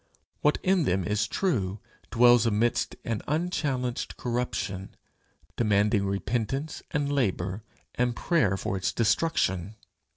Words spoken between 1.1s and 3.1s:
true dwells amidst